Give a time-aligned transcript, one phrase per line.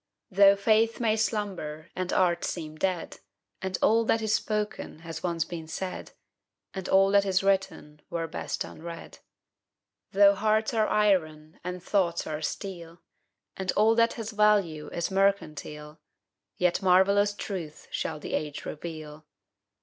[0.31, 3.19] Though faith may slumber and art seem dead,
[3.61, 6.13] And all that is spoken has once been said,
[6.73, 9.19] And all that is written were best unread;
[10.11, 13.03] Though hearts are iron and thoughts are steel,
[13.55, 15.99] And all that has value is mercantile,
[16.57, 19.27] Yet marvellous truths shall the age reveal.